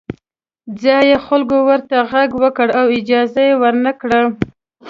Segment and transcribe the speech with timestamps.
[0.81, 4.21] ځايي خلکو ورته غږ وکړ او اجازه یې ورنه کړه.